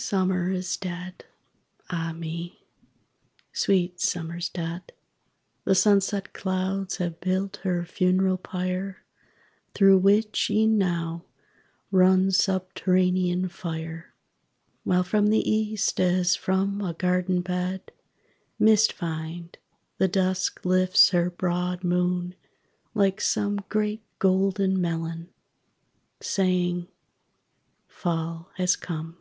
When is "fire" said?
13.48-14.14